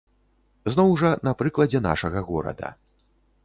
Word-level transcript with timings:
Зноў 0.75 0.95
жа 1.03 1.11
на 1.27 1.35
прыкладзе 1.41 1.79
нашага 1.89 2.19
горада. 2.33 2.67